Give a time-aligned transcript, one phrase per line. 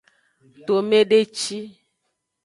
[0.65, 1.59] Tomedeci.